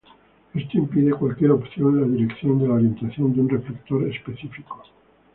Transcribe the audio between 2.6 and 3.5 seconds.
la orientación de un